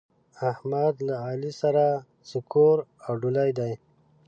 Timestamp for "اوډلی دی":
3.09-3.73